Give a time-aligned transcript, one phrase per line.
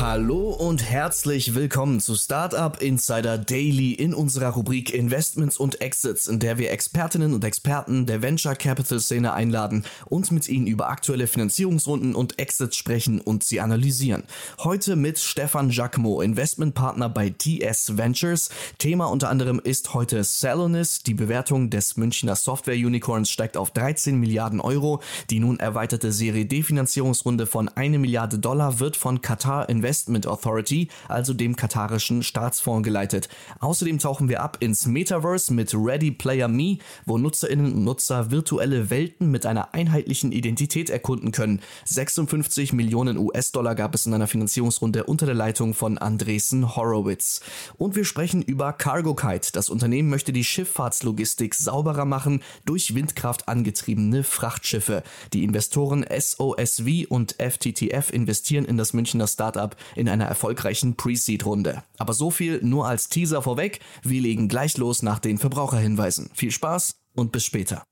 [0.00, 6.40] Hallo und herzlich willkommen zu Startup Insider Daily in unserer Rubrik Investments und Exits, in
[6.40, 11.26] der wir Expertinnen und Experten der Venture Capital Szene einladen und mit ihnen über aktuelle
[11.26, 14.24] Finanzierungsrunden und Exits sprechen und sie analysieren.
[14.58, 18.50] Heute mit Stefan Jacquemot, Investmentpartner bei TS Ventures.
[18.78, 21.02] Thema unter anderem ist heute Salonis.
[21.04, 25.00] Die Bewertung des Münchner Software Unicorns steigt auf 13 Milliarden Euro.
[25.30, 30.28] Die nun erweiterte Serie D Finanzierungsrunde von 1 Milliarde Dollar wird von Qatar Investment Investment
[30.28, 33.28] Authority, also dem katarischen Staatsfonds, geleitet.
[33.58, 38.90] Außerdem tauchen wir ab ins Metaverse mit Ready Player Me, wo Nutzerinnen und Nutzer virtuelle
[38.90, 41.60] Welten mit einer einheitlichen Identität erkunden können.
[41.86, 47.40] 56 Millionen US-Dollar gab es in einer Finanzierungsrunde unter der Leitung von Andresen Horowitz.
[47.76, 49.50] Und wir sprechen über CargoKite.
[49.52, 55.02] Das Unternehmen möchte die Schifffahrtslogistik sauberer machen durch Windkraft angetriebene Frachtschiffe.
[55.32, 61.82] Die Investoren SOSV und FTTF investieren in das Münchner Startup in einer erfolgreichen Pre-Seed-Runde.
[61.98, 63.80] Aber so viel nur als Teaser vorweg.
[64.02, 66.30] Wir legen gleich los nach den Verbraucherhinweisen.
[66.34, 67.84] Viel Spaß und bis später.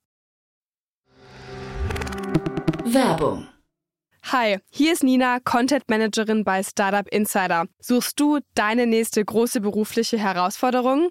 [2.84, 3.46] Werbung.
[4.24, 7.66] Hi, hier ist Nina, Content Managerin bei Startup Insider.
[7.80, 11.10] Suchst du deine nächste große berufliche Herausforderung?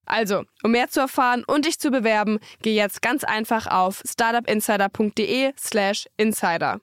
[0.05, 6.07] Also, um mehr zu erfahren und dich zu bewerben, geh jetzt ganz einfach auf startupinsider.de/slash
[6.17, 6.79] insider.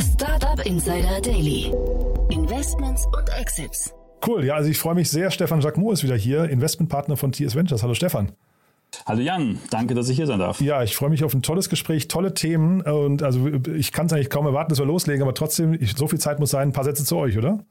[0.00, 1.72] Startup Insider Daily.
[2.30, 3.94] Investments und Exits.
[4.26, 5.30] Cool, ja, also ich freue mich sehr.
[5.30, 7.82] Stefan Jacquemot ist wieder hier, Investmentpartner von TS Ventures.
[7.82, 8.32] Hallo Stefan.
[9.06, 10.60] Hallo Jan, danke, dass ich hier sein darf.
[10.60, 14.12] Ja, ich freue mich auf ein tolles Gespräch, tolle Themen und also ich kann es
[14.12, 16.68] eigentlich kaum erwarten, dass wir loslegen, aber trotzdem, ich, so viel Zeit muss sein.
[16.68, 17.64] Ein paar Sätze zu euch, oder?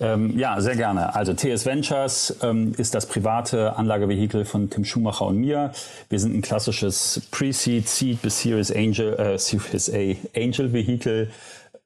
[0.00, 1.14] Ähm, ja, sehr gerne.
[1.14, 5.72] Also TS Ventures ähm, ist das private Anlagevehikel von Tim Schumacher und mir.
[6.10, 11.30] Wir sind ein klassisches Pre-Seed, Seed bis Series Angel, äh, Series A Angel Vehikel.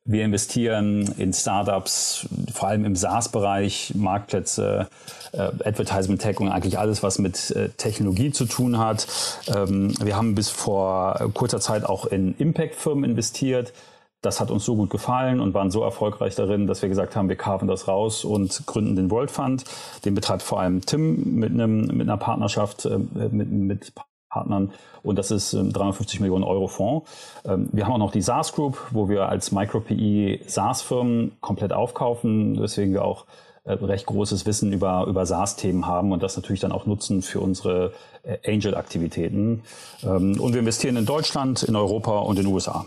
[0.05, 4.89] Wir investieren in Startups, vor allem im SaaS-Bereich, Marktplätze,
[5.33, 9.07] äh, Advertisement Tech und eigentlich alles, was mit äh, Technologie zu tun hat.
[9.55, 13.75] Ähm, wir haben bis vor kurzer Zeit auch in Impact-Firmen investiert.
[14.21, 17.29] Das hat uns so gut gefallen und waren so erfolgreich darin, dass wir gesagt haben,
[17.29, 19.65] wir kaufen das raus und gründen den World Fund.
[20.05, 23.93] Den betreibt vor allem Tim mit, einem, mit einer Partnerschaft äh, mit, mit
[24.29, 27.09] Partnern und das ist ein 350 Millionen Euro Fonds.
[27.45, 32.61] Ähm, wir haben auch noch die SaaS Group, wo wir als Micro-PE SaaS-Firmen komplett aufkaufen,
[32.61, 33.25] weswegen wir auch
[33.65, 37.41] äh, recht großes Wissen über, über SaaS-Themen haben und das natürlich dann auch nutzen für
[37.41, 37.93] unsere
[38.23, 39.63] äh, Angel-Aktivitäten.
[40.03, 42.87] Ähm, und wir investieren in Deutschland, in Europa und in den USA.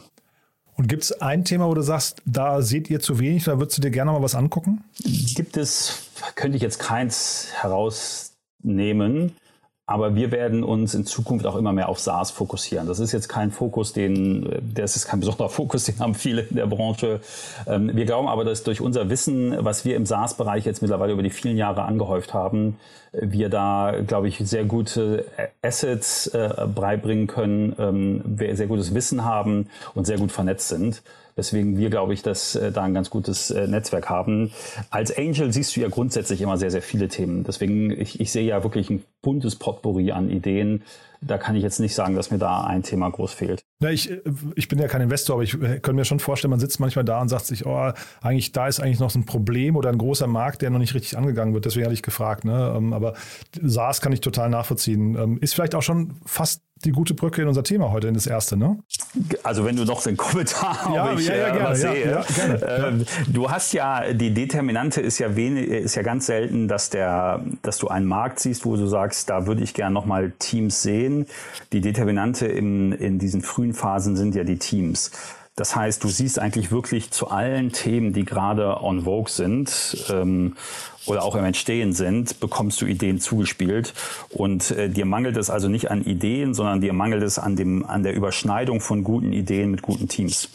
[0.81, 3.77] Und gibt es ein Thema, wo du sagst, da seht ihr zu wenig, da würdest
[3.77, 4.83] du dir gerne mal was angucken?
[5.35, 9.35] Gibt es, könnte ich jetzt keins herausnehmen.
[9.91, 12.87] Aber wir werden uns in Zukunft auch immer mehr auf SaaS fokussieren.
[12.87, 16.55] Das ist jetzt kein Fokus, den, das ist kein besonderer Fokus, den haben viele in
[16.55, 17.19] der Branche.
[17.67, 21.23] Ähm, wir glauben aber, dass durch unser Wissen, was wir im SaaS-Bereich jetzt mittlerweile über
[21.23, 22.77] die vielen Jahre angehäuft haben,
[23.11, 25.25] wir da, glaube ich, sehr gute
[25.61, 31.03] Assets äh, beibringen können, ähm, sehr gutes Wissen haben und sehr gut vernetzt sind.
[31.41, 34.51] Deswegen wir, glaube ich, dass äh, da ein ganz gutes äh, Netzwerk haben.
[34.91, 37.43] Als Angel siehst du ja grundsätzlich immer sehr, sehr viele Themen.
[37.43, 40.83] Deswegen, ich, ich sehe ja wirklich ein buntes Potpourri an Ideen.
[41.23, 43.63] Da kann ich jetzt nicht sagen, dass mir da ein Thema groß fehlt.
[43.81, 44.11] Ja, ich,
[44.55, 47.05] ich bin ja kein Investor, aber ich äh, könnte mir schon vorstellen, man sitzt manchmal
[47.05, 47.91] da und sagt sich, oh,
[48.21, 50.93] eigentlich da ist eigentlich noch so ein Problem oder ein großer Markt, der noch nicht
[50.93, 51.65] richtig angegangen wird.
[51.65, 52.45] Deswegen hatte ich gefragt.
[52.45, 52.73] Ne?
[52.75, 53.13] Ähm, aber
[53.61, 55.15] SaaS kann ich total nachvollziehen.
[55.15, 58.27] Ähm, ist vielleicht auch schon fast die gute Brücke in unser Thema heute, in das
[58.27, 58.79] erste, ne?
[59.43, 62.11] Also wenn du noch den Kommentar ja, ich, ja, ja, äh, gerne, sehe.
[62.11, 66.67] Ja, ja, ähm, du hast ja, die Determinante ist ja wenig, ist ja ganz selten,
[66.67, 70.31] dass der, dass du einen Markt siehst, wo du sagst, da würde ich gerne nochmal
[70.39, 71.10] Teams sehen.
[71.73, 75.11] Die Determinante in, in diesen frühen Phasen sind ja die Teams.
[75.55, 80.55] Das heißt, du siehst eigentlich wirklich zu allen Themen, die gerade on vogue sind, ähm,
[81.05, 83.93] oder auch im Entstehen sind, bekommst du Ideen zugespielt.
[84.29, 87.85] Und äh, dir mangelt es also nicht an Ideen, sondern dir mangelt es an, dem,
[87.85, 90.49] an der Überschneidung von guten Ideen mit guten Teams.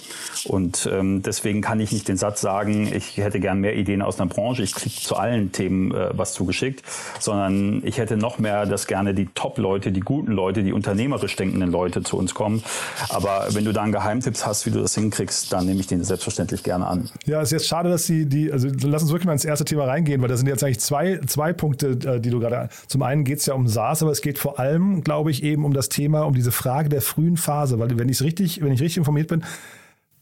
[0.44, 4.20] Und ähm, deswegen kann ich nicht den Satz sagen, ich hätte gern mehr Ideen aus
[4.20, 6.82] einer Branche, ich kriege zu allen Themen äh, was zugeschickt,
[7.18, 11.70] sondern ich hätte noch mehr, dass gerne die Top-Leute, die guten Leute, die unternehmerisch denkenden
[11.70, 12.62] Leute zu uns kommen.
[13.08, 16.04] Aber wenn du da einen Geheimtipps hast, wie du das hinkriegst, dann nehme ich den
[16.04, 17.10] selbstverständlich gerne an.
[17.24, 19.86] Ja, ist jetzt schade, dass die, die, also lass uns wirklich mal ins erste Thema
[19.86, 23.24] reingehen, weil da sind jetzt eigentlich zwei, zwei Punkte, äh, die du gerade, zum einen
[23.24, 25.88] geht es ja um SaaS, aber es geht vor allem, glaube ich, eben um das
[25.88, 29.28] Thema, um diese Frage der frühen Phase, weil wenn ich richtig, wenn ich richtig informiert
[29.28, 29.44] bin,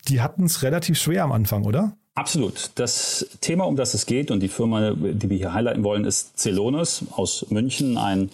[0.08, 1.96] die hatten es relativ schwer am Anfang, oder?
[2.16, 2.70] Absolut.
[2.76, 6.38] Das Thema, um das es geht und die Firma, die wir hier highlighten wollen, ist
[6.38, 7.98] Celonis aus München.
[7.98, 8.30] Ein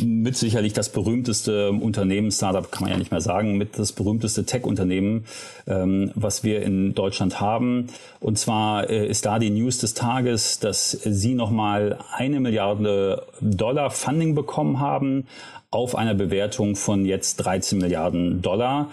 [0.00, 4.46] mit sicherlich das berühmteste Unternehmen, Startup kann man ja nicht mehr sagen, mit das berühmteste
[4.46, 5.26] Tech-Unternehmen,
[5.68, 7.86] ähm, was wir in Deutschland haben.
[8.18, 13.92] Und zwar äh, ist da die News des Tages, dass sie nochmal eine Milliarde Dollar
[13.92, 15.28] Funding bekommen haben
[15.70, 18.90] auf einer Bewertung von jetzt 13 Milliarden Dollar.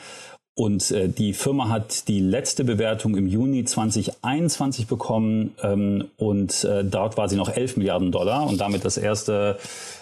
[0.53, 6.83] Und äh, die Firma hat die letzte Bewertung im Juni 2021 bekommen ähm, und äh,
[6.83, 9.57] dort war sie noch 11 Milliarden Dollar und damit das erste,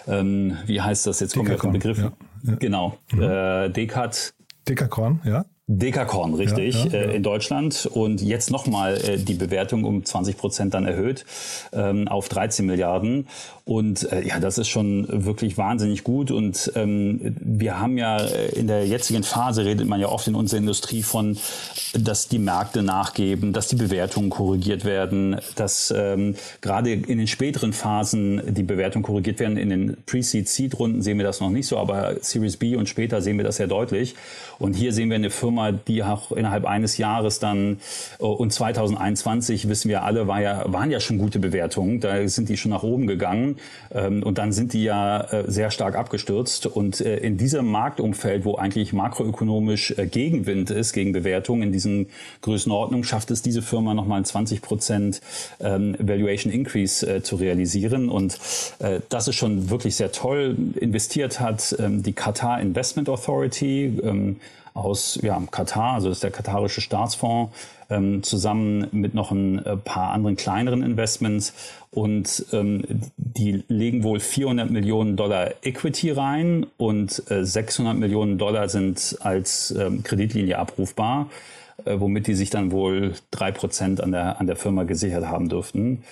[0.08, 2.12] ähm, wie heißt das jetzt, kommen wir auf den Begriff, ja,
[2.42, 2.54] ja.
[2.56, 3.22] genau, mhm.
[3.22, 4.34] äh, Decat.
[4.68, 5.44] Dekakorn, ja.
[5.72, 7.10] Dekakorn, richtig, ja, ja, äh, ja.
[7.12, 7.86] in Deutschland.
[7.86, 11.24] Und jetzt nochmal äh, die Bewertung um 20 Prozent dann erhöht
[11.72, 13.28] ähm, auf 13 Milliarden.
[13.64, 16.32] Und äh, ja, das ist schon wirklich wahnsinnig gut.
[16.32, 20.34] Und ähm, wir haben ja äh, in der jetzigen Phase, redet man ja oft in
[20.34, 21.38] unserer Industrie von,
[21.94, 27.72] dass die Märkte nachgeben, dass die Bewertungen korrigiert werden, dass ähm, gerade in den späteren
[27.72, 29.56] Phasen die Bewertungen korrigiert werden.
[29.56, 33.36] In den Pre-Seed-Seed-Runden sehen wir das noch nicht so, aber Series B und später sehen
[33.36, 34.16] wir das sehr deutlich.
[34.58, 37.80] Und hier sehen wir eine Firma, die auch innerhalb eines Jahres dann
[38.18, 42.00] äh, und 2021 wissen wir alle, war ja, waren ja schon gute Bewertungen.
[42.00, 43.56] Da sind die schon nach oben gegangen.
[43.92, 46.66] Ähm, und dann sind die ja äh, sehr stark abgestürzt.
[46.66, 52.08] Und äh, in diesem Marktumfeld, wo eigentlich makroökonomisch Gegenwind ist gegen Bewertungen, in diesen
[52.42, 55.20] Größenordnungen, schafft es diese Firma nochmal einen 20 Prozent
[55.60, 58.08] ähm, Valuation Increase zu realisieren.
[58.08, 58.38] Und
[59.08, 60.56] das ist schon wirklich sehr toll.
[60.76, 63.98] Investiert hat ähm, die Qatar Investment Authority
[64.74, 67.54] aus ja, Katar, also das ist der katarische Staatsfonds,
[67.90, 71.52] ähm, zusammen mit noch ein äh, paar anderen kleineren Investments.
[71.90, 72.82] Und ähm,
[73.16, 79.72] die legen wohl 400 Millionen Dollar Equity rein und äh, 600 Millionen Dollar sind als
[79.72, 81.28] ähm, Kreditlinie abrufbar,
[81.84, 85.48] äh, womit die sich dann wohl drei Prozent an der, an der Firma gesichert haben
[85.48, 86.04] dürften.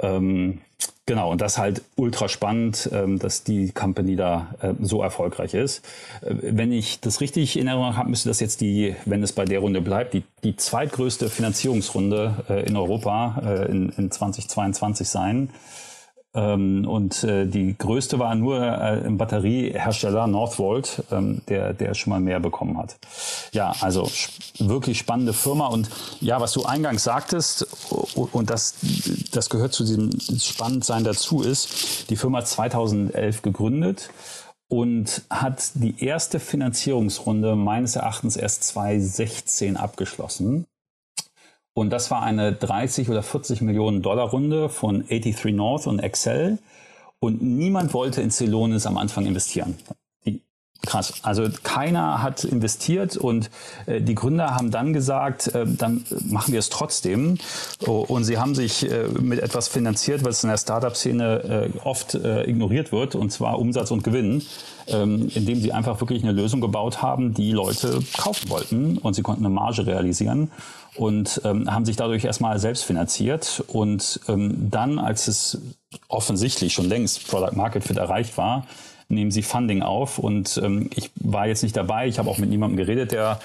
[0.00, 0.60] Ähm,
[1.08, 5.84] genau, und das halt ultra spannend, ähm, dass die Company da äh, so erfolgreich ist.
[6.20, 9.44] Äh, wenn ich das richtig in Erinnerung habe, müsste das jetzt die, wenn es bei
[9.44, 15.50] der Runde bleibt, die, die zweitgrößte Finanzierungsrunde äh, in Europa äh, in, in 2022 sein.
[16.38, 22.12] Ähm, und äh, die größte war nur äh, im Batteriehersteller Northvolt, ähm, der, der schon
[22.12, 22.96] mal mehr bekommen hat.
[23.52, 24.08] Ja, also
[24.58, 25.66] wirklich spannende Firma.
[25.66, 25.90] Und
[26.20, 27.66] ja, was du eingangs sagtest,
[28.14, 28.76] und das,
[29.32, 34.10] das gehört zu diesem Spannendsein dazu, ist, die Firma 2011 gegründet
[34.68, 40.66] und hat die erste Finanzierungsrunde meines Erachtens erst 2016 abgeschlossen.
[41.78, 46.58] Und das war eine 30 oder 40 Millionen Dollar Runde von 83 North und Excel.
[47.20, 49.76] Und niemand wollte in Celonis am Anfang investieren.
[50.84, 51.14] Krass.
[51.22, 53.50] Also keiner hat investiert und
[53.86, 57.38] äh, die Gründer haben dann gesagt, äh, dann machen wir es trotzdem.
[57.86, 62.14] Oh, und sie haben sich äh, mit etwas finanziert, was in der Startup-Szene äh, oft
[62.14, 64.42] äh, ignoriert wird, und zwar Umsatz und Gewinn,
[64.86, 69.22] ähm, indem sie einfach wirklich eine Lösung gebaut haben, die Leute kaufen wollten und sie
[69.22, 70.50] konnten eine Marge realisieren
[70.98, 73.62] und ähm, haben sich dadurch erstmal selbst finanziert.
[73.68, 75.58] Und ähm, dann, als es
[76.08, 78.66] offensichtlich schon längst Product Market Fit erreicht war,
[79.08, 80.18] nehmen sie Funding auf.
[80.18, 83.40] Und ähm, ich war jetzt nicht dabei, ich habe auch mit niemandem geredet, der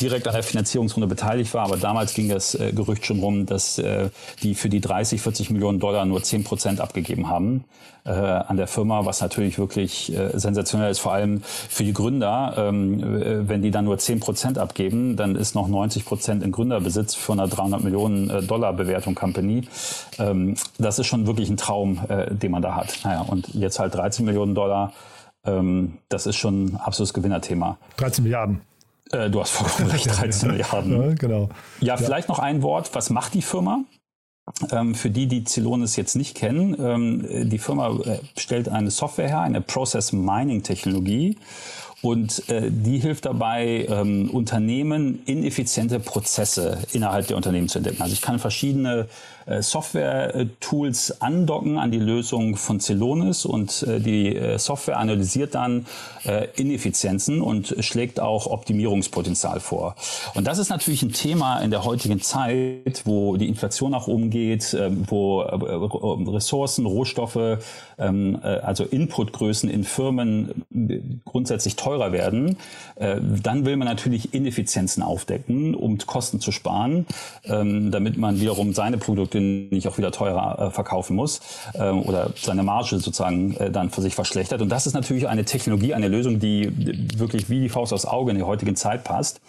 [0.00, 1.64] direkt an der Finanzierungsrunde beteiligt war.
[1.64, 4.10] Aber damals ging das äh, Gerücht schon rum, dass äh,
[4.42, 7.64] die für die 30, 40 Millionen Dollar nur 10 Prozent abgegeben haben
[8.06, 12.54] äh, an der Firma, was natürlich wirklich äh, sensationell ist, vor allem für die Gründer.
[12.56, 16.52] Ähm, äh, wenn die dann nur 10 Prozent abgeben, dann ist noch 90 Prozent in
[16.52, 19.62] Gründerbesitz von einer 300 Millionen äh, Dollar Bewertung Company.
[20.18, 23.00] Ähm, das ist schon wirklich ein Traum, äh, den man da hat.
[23.04, 24.92] Naja, und jetzt halt 13 Millionen Dollar.
[25.46, 27.78] Ähm, das ist schon ein absolutes Gewinnerthema.
[27.96, 28.60] 13 Milliarden.
[29.12, 30.92] Äh, du hast vollkommen recht, 13 Milliarden.
[30.92, 31.48] Ja, genau.
[31.80, 32.34] Ja, vielleicht ja.
[32.34, 32.94] noch ein Wort.
[32.94, 33.84] Was macht die Firma?
[34.70, 39.28] Ähm, für die, die Celonis jetzt nicht kennen, ähm, die Firma äh, stellt eine Software
[39.28, 41.36] her, eine Process Mining Technologie
[42.00, 48.02] Und äh, die hilft dabei, ähm, Unternehmen ineffiziente Prozesse innerhalb der Unternehmen zu entdecken.
[48.02, 49.08] Also ich kann verschiedene
[49.46, 55.86] Software-Tools andocken an die Lösung von Celonis und äh, die äh, Software analysiert dann
[56.56, 59.94] Ineffizienzen und schlägt auch Optimierungspotenzial vor.
[60.34, 64.30] Und das ist natürlich ein Thema in der heutigen Zeit, wo die Inflation nach oben
[64.30, 64.76] geht,
[65.06, 67.58] wo Ressourcen, Rohstoffe,
[67.98, 70.64] ähm, also Inputgrößen in Firmen
[71.24, 72.56] grundsätzlich teurer werden.
[72.96, 77.06] Dann will man natürlich Ineffizienzen aufdecken, um Kosten zu sparen,
[77.44, 81.40] ähm, damit man wiederum seine Produkte Produkte nicht auch wieder teurer äh, verkaufen muss
[81.74, 84.62] äh, oder seine Marge sozusagen äh, dann für sich verschlechtert.
[84.62, 86.72] Und das ist natürlich eine Technologie, eine Lösung, die
[87.18, 89.40] wirklich wie die Faust aufs Auge in der heutigen Zeit passt.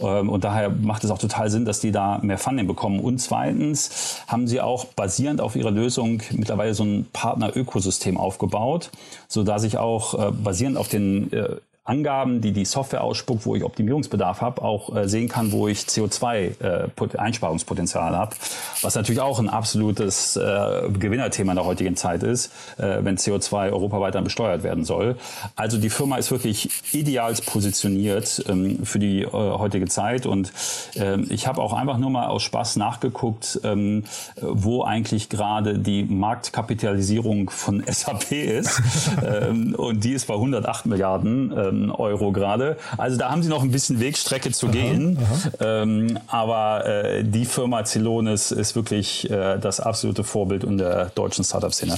[0.00, 3.00] Ähm, und daher macht es auch total Sinn, dass die da mehr Funding bekommen.
[3.00, 8.90] Und zweitens haben sie auch basierend auf ihrer Lösung mittlerweile so ein Partner-Ökosystem aufgebaut,
[9.28, 13.54] so dass ich auch äh, basierend auf den äh, Angaben, die die Software ausspuckt, wo
[13.54, 18.34] ich Optimierungsbedarf habe, auch äh, sehen kann, wo ich CO2-Einsparungspotenzial äh, habe,
[18.82, 23.72] was natürlich auch ein absolutes äh, Gewinnerthema in der heutigen Zeit ist, äh, wenn CO2
[23.72, 25.16] europaweit dann besteuert werden soll.
[25.54, 30.26] Also die Firma ist wirklich ideal positioniert ähm, für die äh, heutige Zeit.
[30.26, 30.52] Und
[30.96, 34.02] ähm, ich habe auch einfach nur mal aus Spaß nachgeguckt, ähm,
[34.40, 38.82] wo eigentlich gerade die Marktkapitalisierung von SAP ist.
[39.26, 41.52] Ähm, und die ist bei 108 Milliarden
[41.84, 42.76] ähm, Euro gerade.
[42.96, 45.18] Also da haben sie noch ein bisschen Wegstrecke zu aha, gehen.
[45.20, 45.82] Aha.
[45.82, 51.44] Ähm, aber äh, die Firma Celonis ist wirklich äh, das absolute Vorbild in der deutschen
[51.44, 51.96] Startup-Szene.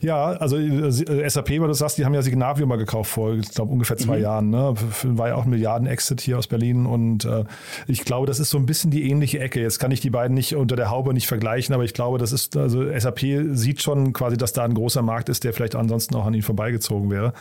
[0.00, 3.50] Ja, also äh, SAP, weil du sagst, die haben ja Signavio mal gekauft vor, ich
[3.50, 4.22] glaube, ungefähr zwei mhm.
[4.22, 4.50] Jahren.
[4.50, 4.74] Ne?
[5.02, 7.44] War ja auch ein Milliarden-Exit hier aus Berlin und äh,
[7.86, 9.60] ich glaube, das ist so ein bisschen die ähnliche Ecke.
[9.60, 12.32] Jetzt kann ich die beiden nicht unter der Haube nicht vergleichen, aber ich glaube, das
[12.32, 13.20] ist, also SAP
[13.52, 16.42] sieht schon quasi, dass da ein großer Markt ist, der vielleicht ansonsten auch an ihn
[16.42, 17.34] vorbeigezogen wäre.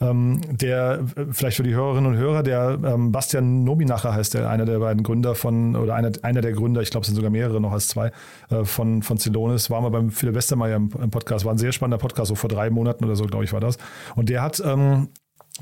[0.00, 4.48] Ähm, der, äh, vielleicht für die Hörerinnen und Hörer, der ähm, Bastian Nominacher heißt der,
[4.48, 7.30] einer der beiden Gründer von, oder einer, einer der Gründer, ich glaube, es sind sogar
[7.30, 8.10] mehrere noch als zwei,
[8.48, 11.72] äh, von, von Celonis, war mal beim Philipp Westermeier im, im, Podcast, war ein sehr
[11.72, 13.76] spannender Podcast, so vor drei Monaten oder so, glaube ich, war das.
[14.16, 15.08] Und der hat ähm,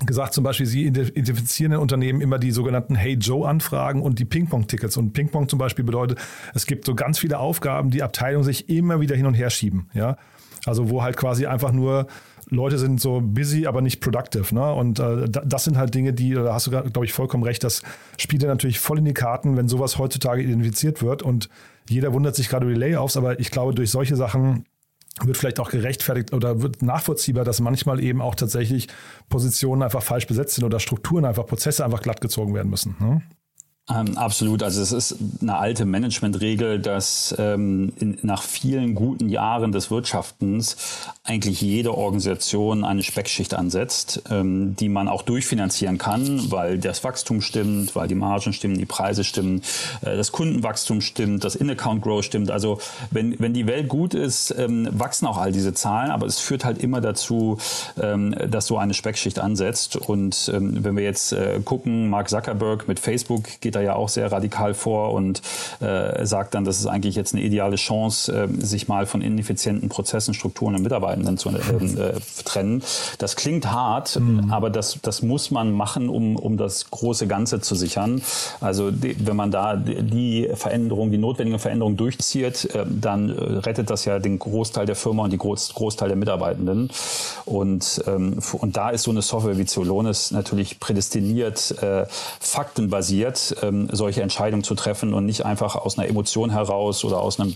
[0.07, 4.97] gesagt zum Beispiel, sie identifizieren in Unternehmen immer die sogenannten Hey Joe-Anfragen und die Ping-Pong-Tickets.
[4.97, 6.19] Und Ping-Pong zum Beispiel bedeutet,
[6.55, 9.91] es gibt so ganz viele Aufgaben, die Abteilungen sich immer wieder hin und her schieben.
[9.95, 10.17] Ja?
[10.65, 12.07] Also wo halt quasi einfach nur
[12.51, 14.55] Leute sind so busy, aber nicht productive.
[14.55, 14.73] Ne?
[14.73, 17.83] Und äh, das sind halt Dinge, die, da hast du, glaube ich, vollkommen recht, das
[18.19, 21.23] spielt dir natürlich voll in die Karten, wenn sowas heutzutage identifiziert wird.
[21.23, 21.49] Und
[21.89, 24.65] jeder wundert sich gerade über die Layoffs, aber ich glaube, durch solche Sachen
[25.23, 28.89] wird vielleicht auch gerechtfertigt oder wird nachvollziehbar, dass manchmal eben auch tatsächlich
[29.29, 32.95] Positionen einfach falsch besetzt sind oder Strukturen einfach, Prozesse einfach glatt gezogen werden müssen.
[33.01, 33.23] Ne?
[33.91, 34.63] Ähm, absolut.
[34.63, 40.77] Also es ist eine alte Managementregel, dass ähm, in, nach vielen guten Jahren des Wirtschaftens
[41.25, 47.41] eigentlich jede Organisation eine Speckschicht ansetzt, ähm, die man auch durchfinanzieren kann, weil das Wachstum
[47.41, 49.63] stimmt, weil die Margen stimmen, die Preise stimmen,
[50.03, 52.51] äh, das Kundenwachstum stimmt, das In-Account Growth stimmt.
[52.51, 52.81] Also
[53.11, 56.67] wenn, wenn die Welt gut ist, ähm, wachsen auch all diese Zahlen, aber es führt
[56.67, 57.57] halt immer dazu,
[58.01, 59.97] ähm, dass so eine Speckschicht ansetzt.
[59.97, 64.09] Und ähm, wenn wir jetzt äh, gucken, Mark Zuckerberg mit Facebook geht da ja auch
[64.09, 65.43] sehr radikal vor und
[65.81, 69.89] äh, sagt dann, das ist eigentlich jetzt eine ideale Chance, äh, sich mal von ineffizienten
[69.89, 71.55] Prozessen, Strukturen und Mitarbeitenden zu äh,
[72.45, 72.83] trennen.
[73.19, 74.51] Das klingt hart, mhm.
[74.51, 78.23] aber das, das muss man machen, um, um das große Ganze zu sichern.
[78.61, 83.91] Also die, wenn man da die Veränderung, die notwendige Veränderung durchzieht, äh, dann äh, rettet
[83.91, 86.91] das ja den Großteil der Firma und den Groß, Großteil der Mitarbeitenden.
[87.45, 92.07] Und, ähm, und da ist so eine Software wie Zolonis natürlich prädestiniert, äh,
[92.41, 97.39] faktenbasiert, ähm, solche Entscheidungen zu treffen und nicht einfach aus einer Emotion heraus oder aus
[97.39, 97.55] einem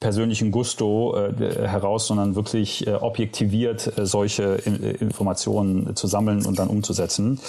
[0.00, 6.58] persönlichen Gusto äh, heraus, sondern wirklich äh, objektiviert äh, solche in, Informationen zu sammeln und
[6.58, 7.40] dann umzusetzen.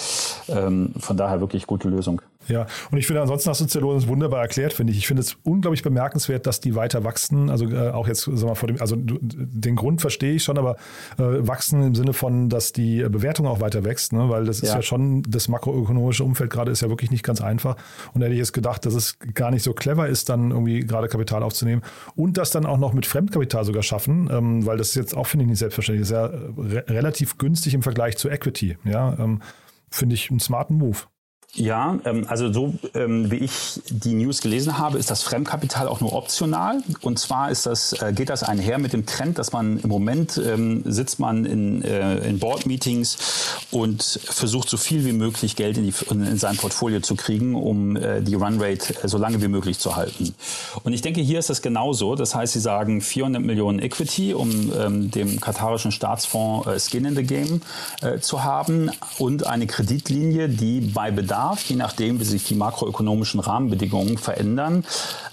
[0.48, 2.20] Ähm, von daher wirklich gute Lösung.
[2.48, 4.98] Ja, und ich finde, ansonsten hast du Celonis wunderbar erklärt, finde ich.
[4.98, 7.50] Ich finde es unglaublich bemerkenswert, dass die weiter wachsen.
[7.50, 10.76] Also äh, auch jetzt, sag mal, vor dem, also den Grund verstehe ich schon, aber
[11.18, 14.28] äh, wachsen im Sinne von, dass die Bewertung auch weiter wächst, ne?
[14.28, 14.76] weil das ist ja.
[14.76, 17.76] ja schon, das makroökonomische Umfeld gerade ist ja wirklich nicht ganz einfach.
[18.12, 20.80] Und da hätte ich jetzt gedacht, dass es gar nicht so clever ist, dann irgendwie
[20.80, 21.82] gerade Kapital aufzunehmen
[22.14, 25.26] und das dann auch noch mit Fremdkapital sogar schaffen, ähm, weil das ist jetzt auch,
[25.26, 26.08] finde ich, nicht selbstverständlich.
[26.08, 28.76] Das ist ja re relativ günstig im Vergleich zu Equity.
[28.84, 29.40] Ja, ähm,
[29.90, 30.98] finde ich einen smarten Move.
[31.56, 36.00] Ja, ähm, also so ähm, wie ich die News gelesen habe, ist das Fremdkapital auch
[36.00, 36.82] nur optional.
[37.00, 40.36] Und zwar ist das, äh, geht das einher mit dem Trend, dass man im Moment
[40.36, 45.84] ähm, sitzt man in, äh, in Board-Meetings und versucht so viel wie möglich Geld in,
[45.84, 49.94] die, in sein Portfolio zu kriegen, um äh, die Runrate so lange wie möglich zu
[49.94, 50.34] halten.
[50.82, 52.16] Und ich denke, hier ist das genauso.
[52.16, 57.14] Das heißt, sie sagen 400 Millionen Equity, um ähm, dem katarischen Staatsfonds äh, Skin in
[57.14, 57.62] the Game
[58.02, 62.54] äh, zu haben und eine Kreditlinie, die bei Bedarf Bedarf, je nachdem, wie sich die
[62.54, 64.84] makroökonomischen Rahmenbedingungen verändern,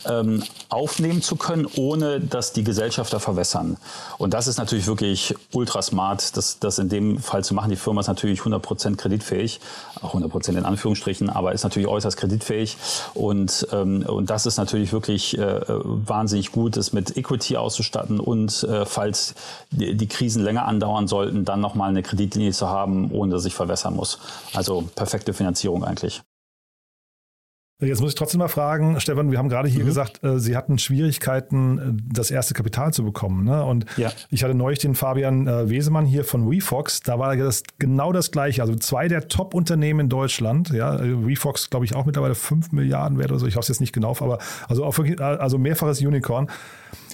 [0.05, 3.77] ähm, aufnehmen zu können, ohne dass die Gesellschafter verwässern.
[4.17, 7.69] Und das ist natürlich wirklich ultra smart, das, das in dem Fall zu machen.
[7.69, 9.59] Die Firma ist natürlich 100% kreditfähig,
[10.01, 12.77] auch 100% in Anführungsstrichen, aber ist natürlich äußerst kreditfähig.
[13.13, 18.63] Und, ähm, und das ist natürlich wirklich äh, wahnsinnig gut, das mit Equity auszustatten und
[18.63, 19.35] äh, falls
[19.69, 23.53] die, die Krisen länger andauern sollten, dann nochmal eine Kreditlinie zu haben, ohne dass ich
[23.53, 24.19] verwässern muss.
[24.53, 26.30] Also perfekte Finanzierung eigentlich eigentlich.
[27.81, 29.87] Jetzt muss ich trotzdem mal fragen, Stefan, wir haben gerade hier mhm.
[29.87, 33.43] gesagt, äh, Sie hatten Schwierigkeiten, äh, das erste Kapital zu bekommen.
[33.43, 33.63] Ne?
[33.63, 34.11] Und ja.
[34.29, 38.31] ich hatte neulich den Fabian äh, Wesemann hier von WeFox, da war das genau das
[38.31, 38.61] Gleiche.
[38.61, 43.31] Also zwei der Top-Unternehmen in Deutschland, ja, WeFox, glaube ich, auch mittlerweile 5 Milliarden wert
[43.31, 46.49] oder so, ich hoffe es jetzt nicht genau, aber also, auch wirklich, also mehrfaches Unicorn.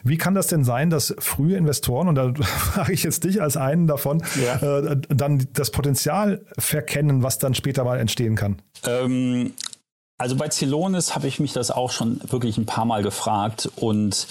[0.03, 3.55] Wie kann das denn sein, dass frühe Investoren, und da frage ich jetzt dich als
[3.55, 4.79] einen davon, ja.
[4.79, 8.57] äh, dann das Potenzial verkennen, was dann später mal entstehen kann?
[8.85, 9.53] Ähm,
[10.17, 14.27] also bei Celonis habe ich mich das auch schon wirklich ein paar Mal gefragt und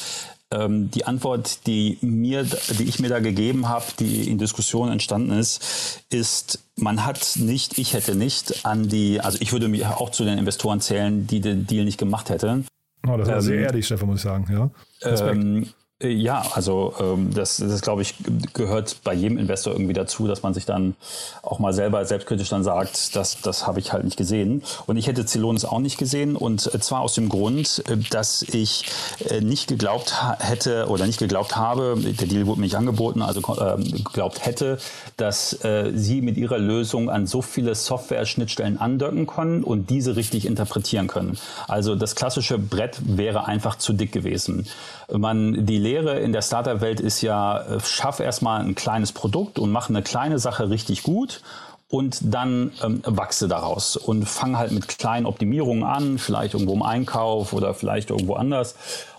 [0.53, 5.33] ähm, die Antwort, die mir, die ich mir da gegeben habe, die in Diskussionen entstanden
[5.33, 10.11] ist, ist, man hat nicht, ich hätte nicht an die, also ich würde mich auch
[10.11, 12.67] zu den Investoren zählen, die den Deal nicht gemacht hätten.
[13.07, 14.71] Oh, das war ähm, sehr ehrlich, Stefan, muss ich sagen, ja.
[15.03, 15.67] Ähm, äh,
[16.03, 18.15] ja, also ähm, das, das glaube ich,
[18.53, 20.95] gehört bei jedem Investor irgendwie dazu, dass man sich dann
[21.43, 24.63] auch mal selber selbstkritisch dann sagt, das, das habe ich halt nicht gesehen.
[24.85, 28.43] Und ich hätte Celonis auch nicht gesehen und äh, zwar aus dem Grund, äh, dass
[28.43, 28.85] ich
[29.31, 33.41] äh, nicht geglaubt hätte oder nicht geglaubt habe, der Deal wurde mir nicht angeboten, also
[33.41, 34.77] äh, geglaubt hätte,
[35.17, 40.45] dass äh, sie mit ihrer Lösung an so viele Software-Schnittstellen andocken können und diese richtig
[40.45, 41.39] interpretieren können.
[41.69, 44.67] Also das klassische Brett wäre einfach zu dick gewesen.
[45.11, 49.71] Man, die Lehre in der Startup-Welt ist ja, äh, schaff erstmal ein kleines Produkt und
[49.71, 51.43] mach eine kleine Sache richtig gut
[51.89, 56.83] und dann ähm, wachse daraus und fang halt mit kleinen Optimierungen an, vielleicht irgendwo im
[56.83, 58.75] Einkauf oder vielleicht irgendwo anders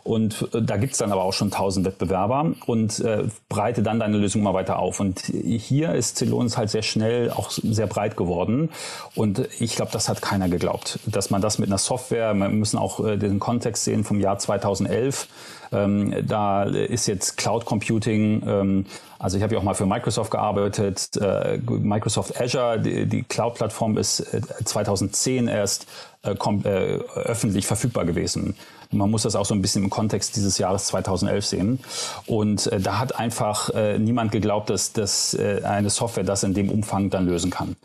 [0.07, 4.17] und äh, da gibt's dann aber auch schon tausend Wettbewerber und äh, breite dann deine
[4.17, 5.01] Lösung mal weiter auf.
[5.01, 8.69] Und hier ist Celonis halt sehr schnell auch sehr breit geworden.
[9.15, 12.77] Und ich glaube, das hat keiner geglaubt, dass man das mit einer Software, wir müssen
[12.77, 15.27] auch äh, den Kontext sehen vom Jahr 2011,
[15.71, 18.85] ähm, da ist jetzt Cloud Computing, ähm,
[19.19, 21.09] also ich habe ja auch mal für Microsoft gearbeitet.
[21.19, 25.87] Äh, Microsoft Azure, die, die Cloud-Plattform ist äh, 2010 erst
[26.23, 28.55] äh, äh, öffentlich verfügbar gewesen.
[28.91, 31.79] Man muss das auch so ein bisschen im Kontext dieses Jahres 2011 sehen.
[32.25, 36.53] Und äh, da hat einfach äh, niemand geglaubt, dass, dass äh, eine Software das in
[36.53, 37.75] dem Umfang dann lösen kann.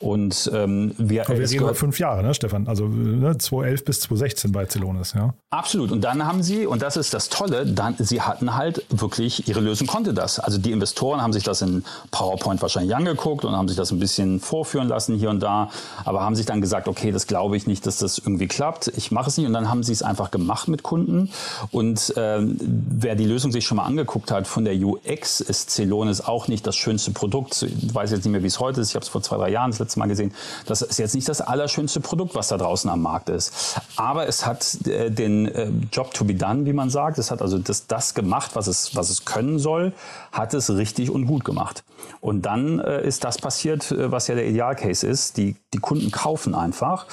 [0.00, 2.68] Und ähm, wir, Aber wir reden über fünf Jahre, ne, Stefan?
[2.68, 5.34] Also ne, 2011 bis 2016 bei Celonis, ja?
[5.50, 5.90] Absolut.
[5.90, 9.58] Und dann haben sie, und das ist das Tolle, dann, sie hatten halt wirklich, ihre
[9.58, 10.38] Lösung konnte das.
[10.38, 13.98] Also die Investoren haben sich das in PowerPoint wahrscheinlich angeguckt und haben sich das ein
[13.98, 15.70] bisschen vorführen lassen hier und da,
[16.04, 18.92] aber haben sich dann gesagt, okay, das glaube ich nicht, dass das irgendwie klappt.
[18.96, 19.46] Ich mache es nicht.
[19.46, 21.30] Und dann haben sie es einfach gemacht mit Kunden.
[21.70, 26.20] Und ähm, wer die Lösung sich schon mal angeguckt hat, von der UX ist Celonis
[26.20, 27.62] auch nicht das schönste Produkt.
[27.62, 28.90] Ich weiß jetzt nicht mehr, wie es heute ist.
[28.90, 30.34] Ich habe es vor zwei, drei Jahren das letzte Mal gesehen.
[30.66, 33.80] Das ist jetzt nicht das allerschönste Produkt, was da draußen am Markt ist.
[33.96, 37.18] Aber es hat äh, den äh, Job to be done, wie man sagt.
[37.18, 39.92] Es hat also das, das gemacht, was es, was es können soll,
[40.32, 41.84] hat es richtig und gut gemacht.
[42.20, 45.36] Und dann äh, ist das passiert, äh, was ja der Idealcase ist.
[45.36, 47.06] Die, die Kunden kaufen einfach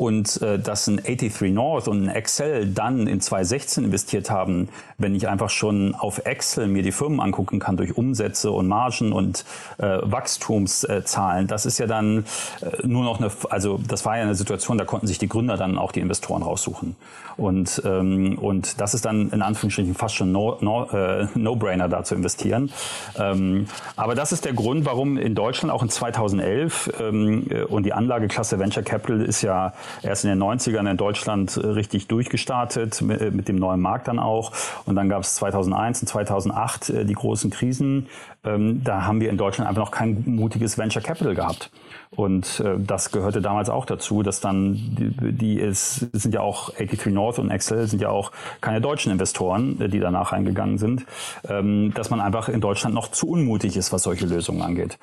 [0.00, 5.14] und äh, dass ein 83 North und ein Excel dann in 2016 investiert haben, wenn
[5.14, 9.44] ich einfach schon auf Excel mir die Firmen angucken kann durch Umsätze und Margen und
[9.76, 12.24] äh, Wachstumszahlen, das ist ja dann
[12.62, 15.58] äh, nur noch eine, also das war ja eine Situation, da konnten sich die Gründer
[15.58, 16.96] dann auch die Investoren raussuchen.
[17.36, 22.04] Und, ähm, und das ist dann in Anführungsstrichen fast schon No-Brainer no, äh, no da
[22.04, 22.70] zu investieren.
[23.18, 27.84] Ähm, aber das ist der Grund, warum in Deutschland auch in 2011 ähm, äh, und
[27.84, 29.72] die Anlageklasse Venture Capital ist ja
[30.02, 34.52] erst in den 90ern in Deutschland richtig durchgestartet, mit, mit dem neuen Markt dann auch.
[34.86, 38.08] Und dann gab es 2001 und 2008 die großen Krisen.
[38.44, 41.70] Ähm, da haben wir in Deutschland einfach noch kein mutiges Venture Capital gehabt.
[42.16, 46.70] Und äh, das gehörte damals auch dazu, dass dann die, die es sind ja auch
[46.70, 51.06] 83 North und Excel sind ja auch keine deutschen Investoren, äh, die danach eingegangen sind,
[51.48, 54.98] ähm, dass man einfach in Deutschland noch zu unmutig ist, was solche Lösungen angeht.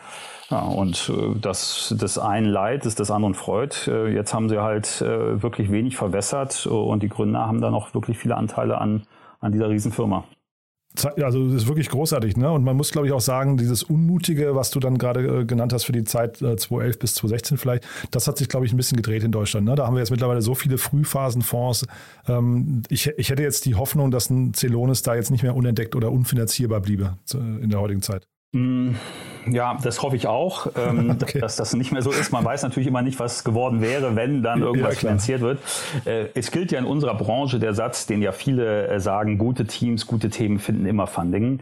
[0.49, 3.73] Ja, und äh, das, das einen Leid ist das anderen Freud.
[3.87, 7.93] Äh, jetzt haben sie halt äh, wirklich wenig verwässert und die Gründer haben da noch
[7.93, 9.03] wirklich viele Anteile an,
[9.39, 10.25] an dieser Riesenfirma
[11.05, 12.51] also das ist wirklich großartig, ne?
[12.51, 15.73] Und man muss, glaube ich, auch sagen, dieses Unmutige, was du dann gerade äh, genannt
[15.73, 18.77] hast für die Zeit äh, 2011 bis 2016 vielleicht, das hat sich, glaube ich, ein
[18.77, 19.65] bisschen gedreht in Deutschland.
[19.65, 19.75] Ne?
[19.75, 21.87] Da haben wir jetzt mittlerweile so viele Frühphasenfonds.
[22.27, 25.95] Ähm, ich, ich hätte jetzt die Hoffnung, dass ein Celonis da jetzt nicht mehr unentdeckt
[25.95, 28.27] oder unfinanzierbar bliebe äh, in der heutigen Zeit.
[28.53, 28.91] Mm,
[29.51, 31.39] ja, das hoffe ich auch, ähm, okay.
[31.39, 32.31] dass das nicht mehr so ist.
[32.31, 35.59] Man weiß natürlich immer nicht, was geworden wäre, wenn dann irgendwas ja, finanziert wird.
[36.05, 39.65] Äh, es gilt ja in unserer Branche der Satz, den ja viele äh, sagen, gute
[39.65, 41.59] Teams, gute Themen finden immer Funding.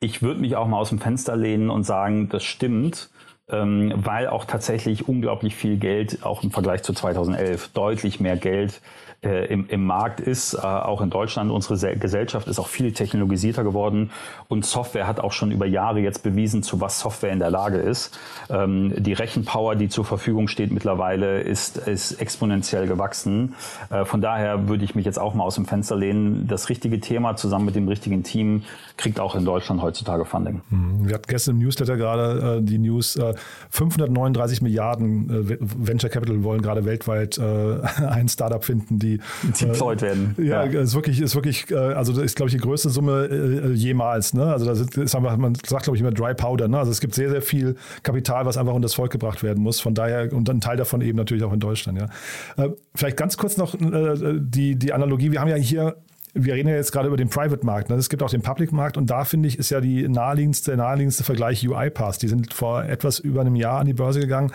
[0.00, 3.10] Ich würde mich auch mal aus dem Fenster lehnen und sagen, das stimmt.
[3.46, 8.80] Ähm, weil auch tatsächlich unglaublich viel Geld, auch im Vergleich zu 2011, deutlich mehr Geld
[9.24, 11.50] äh, im, im Markt ist, äh, auch in Deutschland.
[11.50, 14.10] Unsere Gesellschaft ist auch viel technologisierter geworden
[14.48, 17.78] und Software hat auch schon über Jahre jetzt bewiesen, zu was Software in der Lage
[17.78, 18.18] ist.
[18.50, 23.54] Ähm, die Rechenpower, die zur Verfügung steht mittlerweile, ist, ist exponentiell gewachsen.
[23.90, 26.46] Äh, von daher würde ich mich jetzt auch mal aus dem Fenster lehnen.
[26.46, 28.62] Das richtige Thema zusammen mit dem richtigen Team
[28.96, 30.60] kriegt auch in Deutschland heutzutage Funding.
[30.70, 31.08] Mhm.
[31.08, 33.34] Wir hatten gestern im Newsletter gerade äh, die News, äh,
[33.70, 39.13] 539 Milliarden äh, Venture Capital wollen gerade weltweit äh, ein Startup finden, die
[39.60, 40.34] deployed werden.
[40.38, 44.34] Ja, ja, ist wirklich, ist wirklich, also das ist, glaube ich, die größte Summe jemals.
[44.34, 44.44] Ne?
[44.44, 46.68] Also da ist einfach, man sagt, glaube ich, immer Dry Powder.
[46.68, 46.78] Ne?
[46.78, 49.80] Also es gibt sehr, sehr viel Kapital, was einfach unter das Volk gebracht werden muss.
[49.80, 51.98] Von daher, und ein Teil davon eben natürlich auch in Deutschland.
[51.98, 52.68] Ja.
[52.94, 55.32] Vielleicht ganz kurz noch die, die Analogie.
[55.32, 55.96] Wir haben ja hier
[56.34, 57.90] wir reden ja jetzt gerade über den Private-Markt.
[57.90, 57.96] Ne?
[57.96, 61.66] Es gibt auch den Public-Markt und da finde ich, ist ja die naheliegendste, naheliegendste Vergleich
[61.66, 62.20] UiPath.
[62.22, 64.50] Die sind vor etwas über einem Jahr an die Börse gegangen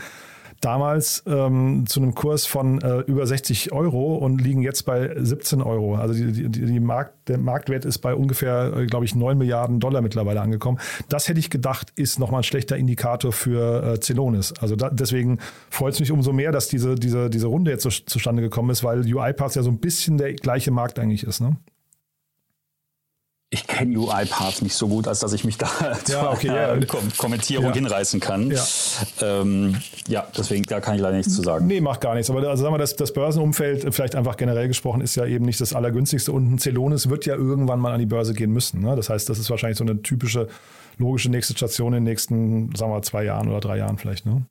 [0.61, 5.61] damals ähm, zu einem Kurs von äh, über 60 Euro und liegen jetzt bei 17
[5.61, 5.95] Euro.
[5.95, 9.79] Also die, die, die Markt, der Marktwert ist bei ungefähr, äh, glaube ich, 9 Milliarden
[9.79, 10.79] Dollar mittlerweile angekommen.
[11.07, 14.53] Das hätte ich gedacht, ist nochmal ein schlechter Indikator für äh, Celonis.
[14.59, 17.89] Also da, deswegen freut es mich umso mehr, dass diese, diese, diese Runde jetzt so,
[17.89, 21.41] zustande gekommen ist, weil UiPath ja so ein bisschen der gleiche Markt eigentlich ist.
[21.41, 21.57] Ne?
[23.51, 25.67] Ich kenne UI-Parts nicht so gut, als dass ich mich da
[26.07, 26.79] ja, okay, ja.
[26.85, 27.73] Kom Kommentierung ja.
[27.73, 28.51] hinreißen kann.
[28.51, 28.63] Ja.
[29.21, 29.75] Ähm,
[30.07, 31.65] ja, deswegen, da kann ich leider nichts zu sagen.
[31.65, 32.29] Nee, macht gar nichts.
[32.29, 35.59] Aber also sagen wir, das, das Börsenumfeld, vielleicht einfach generell gesprochen, ist ja eben nicht
[35.59, 36.31] das Allergünstigste.
[36.31, 38.81] Und ein Celonis wird ja irgendwann mal an die Börse gehen müssen.
[38.81, 38.95] Ne?
[38.95, 40.47] Das heißt, das ist wahrscheinlich so eine typische,
[40.99, 44.27] logische nächste Station in den nächsten, sagen wir, zwei Jahren oder drei Jahren vielleicht.
[44.27, 44.45] Ne?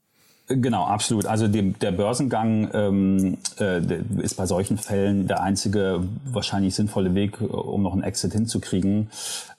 [0.51, 1.27] Genau, absolut.
[1.27, 3.83] Also die, der Börsengang ähm, äh,
[4.23, 9.11] ist bei solchen Fällen der einzige wahrscheinlich sinnvolle Weg, um noch einen Exit hinzukriegen.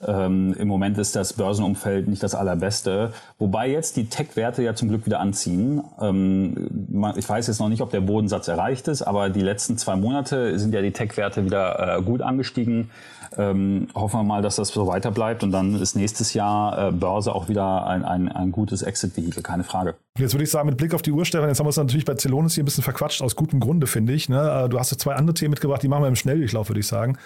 [0.04, 4.88] Ähm, Im Moment ist das Börsenumfeld nicht das allerbeste, wobei jetzt die Tech-Werte ja zum
[4.88, 5.80] Glück wieder anziehen.
[6.00, 9.94] Ähm, ich weiß jetzt noch nicht, ob der Bodensatz erreicht ist, aber die letzten zwei
[9.94, 12.90] Monate sind ja die Tech-Werte wieder äh, gut angestiegen.
[13.36, 16.92] Ähm, hoffen wir mal, dass das so weiter bleibt und dann ist nächstes Jahr äh,
[16.92, 19.94] Börse auch wieder ein, ein, ein gutes Exit-Vehikel, keine Frage.
[20.18, 22.04] Jetzt würde ich sagen, mit Blick auf die Uhr, Stefan, jetzt haben wir uns natürlich
[22.04, 24.28] bei Celonis hier ein bisschen verquatscht, aus gutem Grunde, finde ich.
[24.28, 24.64] Ne?
[24.64, 26.88] Äh, du hast ja zwei andere Themen mitgebracht, die machen wir im Schnelldurchlauf, würde ich
[26.88, 27.18] sagen.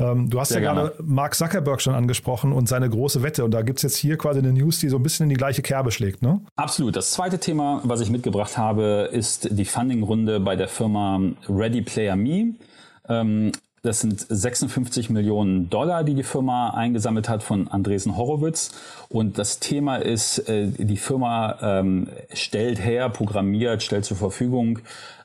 [0.00, 3.44] Ähm, du hast Sehr ja gerade Mark Zuckerberg schon angesprochen und seine große Wette.
[3.44, 5.36] Und da gibt es jetzt hier quasi eine News, die so ein bisschen in die
[5.36, 6.22] gleiche Kerbe schlägt.
[6.22, 6.40] Ne?
[6.56, 6.96] Absolut.
[6.96, 12.16] Das zweite Thema, was ich mitgebracht habe, ist die Funding-Runde bei der Firma Ready Player
[12.16, 12.54] Me.
[13.08, 18.70] Ähm, das sind 56 Millionen Dollar, die die Firma eingesammelt hat von Andresen Horowitz.
[19.08, 24.78] Und das Thema ist, äh, die Firma ähm, stellt her, programmiert, stellt zur Verfügung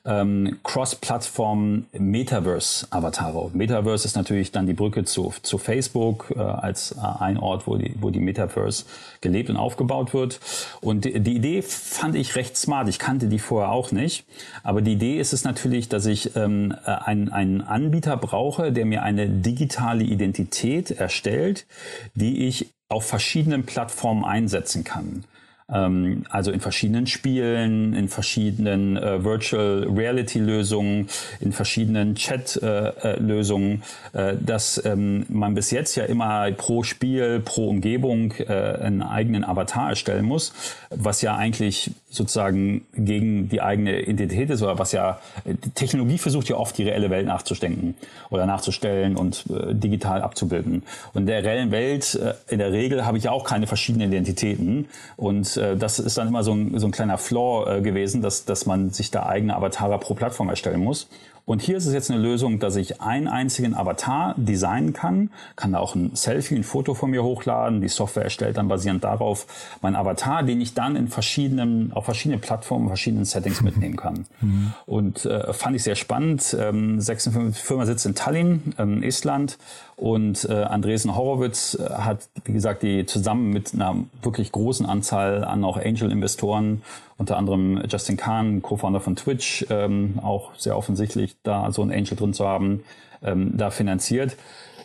[0.08, 3.50] ähm, Cross-Plattform Metaverse-Avatare.
[3.52, 7.76] Metaverse ist natürlich dann die Brücke zu, zu Facebook äh, als äh, ein Ort, wo
[7.76, 8.84] die, wo die Metaverse
[9.20, 10.40] gelebt und aufgebaut wird.
[10.80, 12.88] Und die, die, Idee fand ich recht smart.
[12.88, 14.24] Ich kannte die vorher auch nicht.
[14.62, 18.86] Aber die Idee ist es natürlich, dass ich ähm, äh, einen, einen Anbieter brauche, der
[18.86, 21.66] mir eine digitale Identität erstellt,
[22.14, 25.24] die ich auf verschiedenen Plattformen einsetzen kann.
[25.70, 31.08] Ähm, also in verschiedenen Spielen, in verschiedenen äh, Virtual Reality Lösungen,
[31.40, 33.82] in verschiedenen Chat äh, äh, Lösungen,
[34.14, 39.44] äh, dass ähm, man bis jetzt ja immer pro Spiel, pro Umgebung äh, einen eigenen
[39.44, 40.54] Avatar erstellen muss,
[40.88, 46.48] was ja eigentlich sozusagen gegen die eigene Identität ist oder was ja die Technologie versucht
[46.48, 47.96] ja oft die reelle Welt nachzudenken
[48.30, 50.82] oder nachzustellen und äh, digital abzubilden.
[51.12, 54.08] Und in der reellen Welt äh, in der Regel habe ich ja auch keine verschiedenen
[54.10, 58.22] Identitäten und äh, das ist dann immer so ein, so ein kleiner Flaw äh, gewesen,
[58.22, 61.08] dass, dass man sich da eigene Avatare pro Plattform erstellen muss.
[61.48, 65.72] Und hier ist es jetzt eine Lösung, dass ich einen einzigen Avatar designen kann, kann
[65.72, 67.80] da auch ein Selfie, ein Foto von mir hochladen.
[67.80, 69.46] Die Software erstellt dann basierend darauf
[69.80, 74.26] meinen Avatar, den ich dann in verschiedenen, auf verschiedenen Plattformen, verschiedenen Settings mitnehmen kann.
[74.42, 74.74] Mhm.
[74.84, 76.54] Und äh, fand ich sehr spannend.
[76.60, 79.56] Ähm, 56 Firma sitzt in Tallinn, ähm, Estland
[79.96, 85.44] und äh, Andresen Horowitz äh, hat, wie gesagt, die zusammen mit einer wirklich großen Anzahl
[85.44, 86.82] an auch Angel-Investoren,
[87.18, 92.16] unter anderem Justin Kahn, Co-Founder von Twitch, ähm, auch sehr offensichtlich da so ein Angel
[92.16, 92.84] drin zu haben,
[93.22, 94.36] ähm, da finanziert.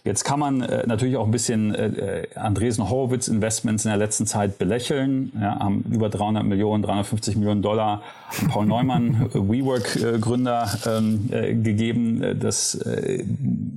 [0.05, 3.97] Jetzt kann man äh, natürlich auch ein bisschen äh, äh Andresen Horowitz Investments in der
[3.97, 5.31] letzten Zeit belächeln.
[5.39, 8.01] Ja, haben über 300 Millionen, 350 Millionen Dollar
[8.41, 12.37] an Paul Neumann, äh, WeWork-Gründer, ähm, äh, gegeben.
[12.37, 13.23] Das äh,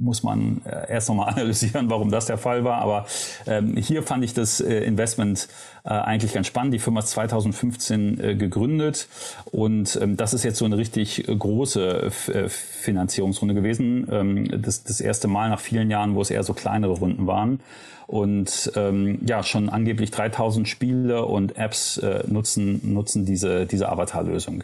[0.01, 2.79] muss man äh, erst nochmal analysieren, warum das der Fall war.
[2.79, 3.07] Aber
[3.47, 5.47] ähm, hier fand ich das äh, Investment
[5.87, 6.75] äh, eigentlich ganz spannend.
[6.75, 9.07] Die Firma ist 2015 äh, gegründet
[9.53, 14.09] und ähm, das ist jetzt so eine richtig äh, große äh, Finanzierungsrunde gewesen.
[14.11, 17.61] Ähm, das, das erste Mal nach vielen Jahren, wo es eher so kleinere Runden waren.
[18.07, 24.63] Und ähm, ja, schon angeblich 3000 Spiele und Apps äh, nutzen, nutzen diese, diese Avatar-Lösung.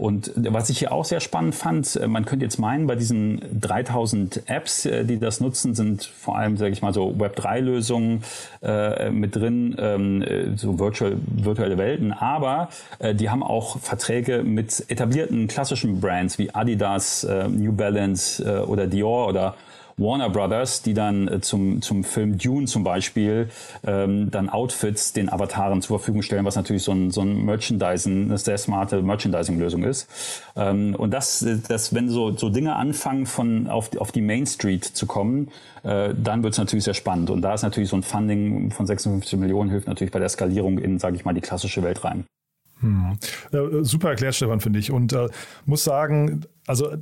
[0.00, 3.42] Und was ich hier auch sehr spannend fand, äh, man könnte jetzt meinen, bei diesen
[3.60, 8.24] 3000 Apps, äh, die das nutzen, sind vor allem, sage ich mal, so Web3-Lösungen
[8.62, 12.12] äh, mit drin, ähm, äh, so virtual, virtuelle Welten.
[12.12, 18.64] Aber äh, die haben auch Verträge mit etablierten klassischen Brands wie Adidas, äh, New Balance
[18.66, 19.54] oder Dior oder
[20.00, 23.50] Warner Brothers, die dann äh, zum, zum Film Dune zum Beispiel
[23.86, 28.24] ähm, dann Outfits den Avataren zur Verfügung stellen, was natürlich so ein, so ein Merchandising,
[28.24, 30.08] eine sehr smarte Merchandising-Lösung ist.
[30.56, 34.84] Ähm, und das, das, wenn so, so Dinge anfangen, von auf, auf die Main Street
[34.84, 35.48] zu kommen,
[35.82, 37.30] äh, dann wird es natürlich sehr spannend.
[37.30, 40.78] Und da ist natürlich so ein Funding von 56 Millionen hilft natürlich bei der Skalierung
[40.78, 42.24] in, sage ich mal, die klassische Welt rein.
[42.80, 43.18] Hm.
[43.52, 44.90] Äh, super erklärt, Stefan, finde ich.
[44.90, 45.28] Und äh,
[45.66, 46.92] muss sagen, also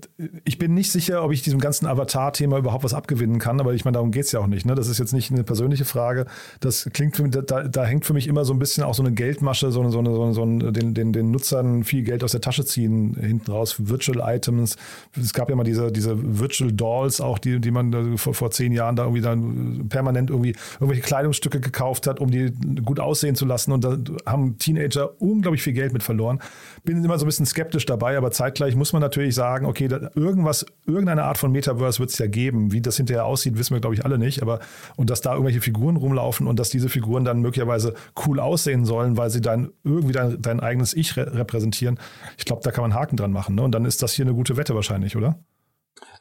[0.44, 3.84] ich bin nicht sicher, ob ich diesem ganzen Avatar-Thema überhaupt was abgewinnen kann, aber ich
[3.84, 4.64] meine, darum geht es ja auch nicht.
[4.64, 4.74] Ne?
[4.74, 6.24] Das ist jetzt nicht eine persönliche Frage.
[6.60, 9.02] Das klingt für mich, da, da hängt für mich immer so ein bisschen auch so
[9.02, 12.02] eine Geldmasche, so eine, so eine, so eine, so eine den, den, den Nutzern viel
[12.02, 13.76] Geld aus der Tasche ziehen hinten raus.
[13.78, 14.76] Virtual Items.
[15.20, 18.72] Es gab ja mal diese, diese Virtual Dolls auch, die, die man vor, vor zehn
[18.72, 22.52] Jahren da irgendwie dann permanent irgendwie irgendwelche Kleidungsstücke gekauft hat, um die
[22.82, 23.72] gut aussehen zu lassen.
[23.72, 26.40] Und da haben Teenager unglaublich viel Geld mit verloren.
[26.84, 29.88] Bin immer so ein bisschen skeptisch dabei, aber zeitgleich muss man natürlich sagen, sagen, okay,
[30.14, 32.72] irgendwas, irgendeine Art von Metaverse wird es ja geben.
[32.72, 34.42] Wie das hinterher aussieht, wissen wir, glaube ich, alle nicht.
[34.42, 34.60] Aber
[34.96, 37.94] und dass da irgendwelche Figuren rumlaufen und dass diese Figuren dann möglicherweise
[38.26, 41.98] cool aussehen sollen, weil sie dann irgendwie dein, dein eigenes Ich re repräsentieren.
[42.36, 43.54] Ich glaube, da kann man Haken dran machen.
[43.54, 43.62] Ne?
[43.62, 45.38] Und dann ist das hier eine gute Wette wahrscheinlich, oder?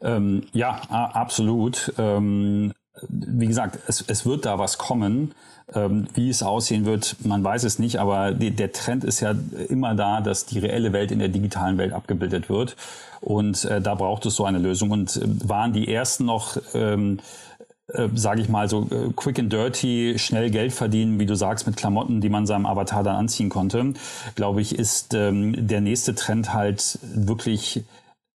[0.01, 1.93] Ähm, ja, absolut.
[1.97, 2.73] Ähm,
[3.07, 5.33] wie gesagt, es, es wird da was kommen.
[5.73, 9.35] Ähm, wie es aussehen wird, man weiß es nicht, aber die, der Trend ist ja
[9.67, 12.77] immer da, dass die reelle Welt in der digitalen Welt abgebildet wird.
[13.19, 14.91] Und äh, da braucht es so eine Lösung.
[14.91, 17.19] Und äh, waren die ersten noch, ähm,
[17.89, 21.67] äh, sage ich mal, so äh, quick and dirty, schnell Geld verdienen, wie du sagst,
[21.67, 23.93] mit Klamotten, die man seinem Avatar dann anziehen konnte,
[24.35, 27.83] glaube ich, ist ähm, der nächste Trend halt wirklich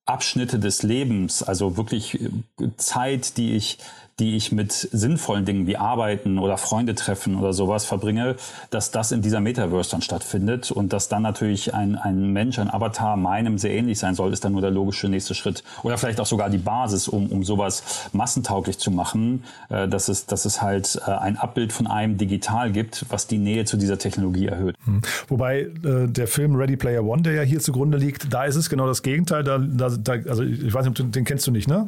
[0.05, 2.29] Abschnitte des Lebens, also wirklich äh,
[2.75, 3.77] Zeit, die ich
[4.19, 8.35] die ich mit sinnvollen Dingen wie Arbeiten oder Freunde treffen oder sowas verbringe,
[8.69, 12.69] dass das in dieser Metaverse dann stattfindet und dass dann natürlich ein, ein Mensch, ein
[12.69, 15.63] Avatar meinem sehr ähnlich sein soll, ist dann nur der logische nächste Schritt.
[15.83, 20.25] Oder vielleicht auch sogar die Basis, um, um sowas massentauglich zu machen, äh, dass, es,
[20.25, 23.97] dass es halt äh, ein Abbild von einem digital gibt, was die Nähe zu dieser
[23.97, 24.75] Technologie erhöht.
[24.85, 25.01] Hm.
[25.27, 28.69] Wobei äh, der Film Ready Player One, der ja hier zugrunde liegt, da ist es
[28.69, 29.43] genau das Gegenteil.
[29.43, 31.87] Da, da, da also ich weiß nicht, den, den kennst du nicht, ne?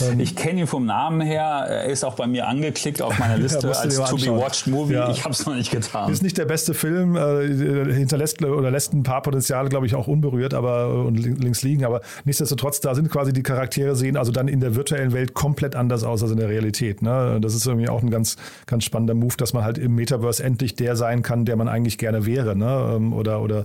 [0.00, 1.57] Ähm, ich kenne ihn vom Namen her.
[1.66, 4.94] Er ist auch bei mir angeklickt auf meiner Liste als To Be Watched Movie.
[4.94, 5.10] Ja.
[5.10, 6.12] Ich habe es noch nicht getan.
[6.12, 10.06] Ist nicht der beste Film, äh, hinterlässt oder lässt ein paar Potenziale, glaube ich, auch
[10.06, 11.84] unberührt, aber und links liegen.
[11.84, 15.76] Aber nichtsdestotrotz, da sind quasi die Charaktere sehen also dann in der virtuellen Welt komplett
[15.76, 17.02] anders aus als in der Realität.
[17.02, 17.38] Ne?
[17.40, 20.74] Das ist irgendwie auch ein ganz, ganz spannender Move, dass man halt im Metaverse endlich
[20.74, 22.56] der sein kann, der man eigentlich gerne wäre.
[22.56, 22.94] Ne?
[22.96, 23.64] Ähm, oder, oder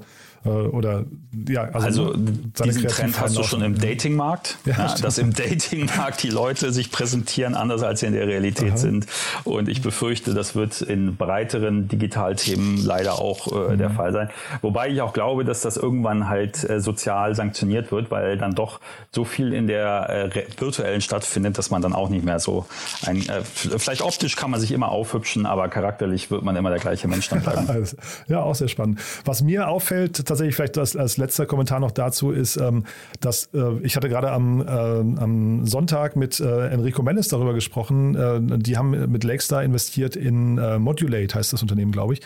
[0.50, 1.06] oder
[1.48, 6.22] ja, also, also diesen Trend hast du schon im Datingmarkt, ja, ja, dass im Datingmarkt
[6.22, 8.78] die Leute sich präsentieren anders als sie in der Realität Aha.
[8.78, 9.08] sind.
[9.44, 13.78] Und ich befürchte, das wird in breiteren Digitalthemen leider auch äh, mhm.
[13.78, 14.30] der Fall sein.
[14.62, 18.80] Wobei ich auch glaube, dass das irgendwann halt äh, sozial sanktioniert wird, weil dann doch
[19.12, 22.66] so viel in der äh, virtuellen stattfindet, dass man dann auch nicht mehr so
[23.06, 26.80] ein, äh, vielleicht optisch kann man sich immer aufhübschen, aber charakterlich wird man immer der
[26.80, 27.68] gleiche Mensch dann bleiben.
[28.28, 29.00] ja, auch sehr spannend.
[29.26, 32.86] Was mir auffällt, tatsächlich vielleicht als, als letzter Kommentar noch dazu ist, ähm,
[33.20, 38.16] dass äh, ich hatte gerade am, äh, am Sonntag mit äh, Enrico Mellis darüber gesprochen.
[38.16, 42.22] Äh, die haben mit Lakestar investiert in äh, Modulate, heißt das Unternehmen, glaube ich.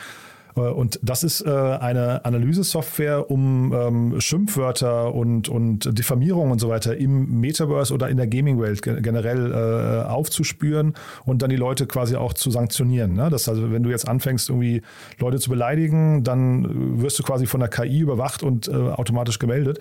[0.58, 6.70] Äh, und das ist äh, eine Analysesoftware, um ähm, Schimpfwörter und, und Diffamierung und so
[6.70, 10.94] weiter im Metaverse oder in der Gaming-Welt generell äh, aufzuspüren
[11.26, 13.14] und dann die Leute quasi auch zu sanktionieren.
[13.14, 13.30] Ne?
[13.30, 14.82] Das also, wenn du jetzt anfängst, irgendwie
[15.20, 19.80] Leute zu beleidigen, dann wirst du quasi von der KI überwacht und automatisch gemeldet.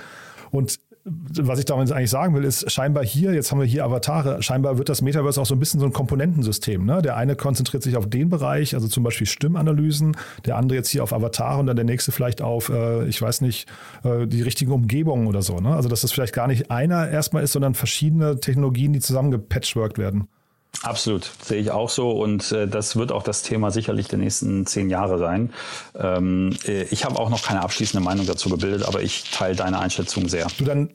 [0.50, 4.42] Und was ich damit eigentlich sagen will, ist scheinbar hier, jetzt haben wir hier Avatare,
[4.42, 6.84] scheinbar wird das Metaverse auch so ein bisschen so ein Komponentensystem.
[6.84, 7.00] Ne?
[7.00, 10.16] Der eine konzentriert sich auf den Bereich, also zum Beispiel Stimmanalysen,
[10.46, 13.40] der andere jetzt hier auf Avatare und dann der nächste vielleicht auf, äh, ich weiß
[13.42, 13.68] nicht,
[14.02, 15.58] äh, die richtigen Umgebungen oder so.
[15.58, 15.76] Ne?
[15.76, 20.26] Also dass das vielleicht gar nicht einer erstmal ist, sondern verschiedene Technologien, die zusammengepatchworked werden.
[20.82, 24.66] Absolut, sehe ich auch so und äh, das wird auch das Thema sicherlich der nächsten
[24.66, 25.52] zehn Jahre sein.
[25.94, 29.78] Ähm, äh, ich habe auch noch keine abschließende Meinung dazu gebildet, aber ich teile deine
[29.78, 30.46] Einschätzung sehr.
[30.58, 30.90] Du dann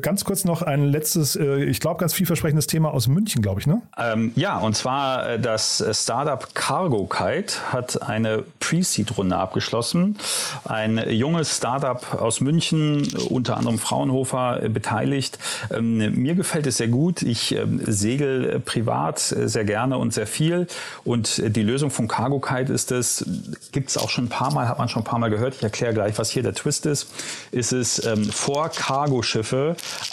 [0.00, 3.66] ganz kurz noch ein letztes, äh, ich glaube, ganz vielversprechendes Thema aus München, glaube ich,
[3.66, 3.82] ne?
[3.98, 10.16] Ähm, ja, und zwar äh, das Startup Cargo Kite hat eine Pre-Seed-Runde abgeschlossen.
[10.64, 15.38] Ein junges Startup aus München, unter anderem Fraunhofer, beteiligt.
[15.72, 17.22] Ähm, mir gefällt es sehr gut.
[17.22, 20.66] Ich ähm, segel privat sehr gerne und sehr viel.
[21.04, 23.24] Und die Lösung von Cargo Kite ist es,
[23.72, 25.54] gibt es auch schon ein paar Mal, hat man schon ein paar Mal gehört.
[25.54, 27.10] Ich erkläre gleich, was hier der Twist ist.
[27.50, 29.61] Ist es ähm, vor Cargo-Schiffe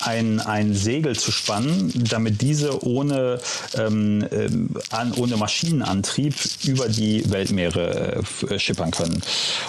[0.02, 3.40] ein, ein Segel zu spannen, damit diese ohne,
[3.78, 9.22] ähm, ähm, an, ohne Maschinenantrieb über die Weltmeere äh, schippern können.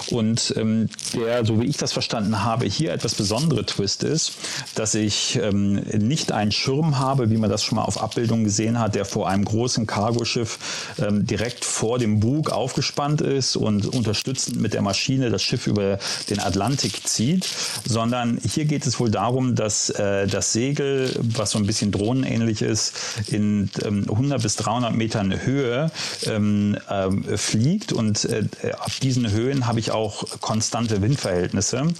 [0.09, 4.33] Und ähm, der, so wie ich das verstanden habe, hier etwas besondere Twist ist,
[4.75, 8.79] dass ich ähm, nicht einen Schirm habe, wie man das schon mal auf Abbildungen gesehen
[8.79, 10.59] hat, der vor einem großen Cargoschiff
[10.99, 15.99] ähm, direkt vor dem Bug aufgespannt ist und unterstützend mit der Maschine das Schiff über
[16.29, 17.47] den Atlantik zieht,
[17.87, 22.63] sondern hier geht es wohl darum, dass äh, das Segel, was so ein bisschen drohnenähnlich
[22.63, 22.93] ist,
[23.27, 25.91] in ähm, 100 bis 300 Metern Höhe
[26.25, 27.93] ähm, äh, fliegt.
[27.93, 28.43] Und äh,
[28.73, 31.93] ab diesen Höhen habe ich auch konstante Windverhältnisse.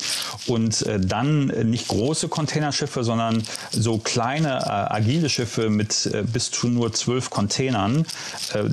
[0.47, 6.49] Und äh, dann nicht große Containerschiffe, sondern so kleine äh, agile Schiffe mit äh, bis
[6.49, 8.05] zu nur zwölf Containern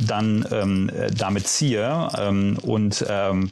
[0.07, 2.09] dann ähm, damit ziehe.
[2.17, 3.51] Ähm, und ähm,